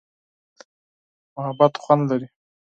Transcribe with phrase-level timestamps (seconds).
[1.35, 2.27] محبت خوند لري.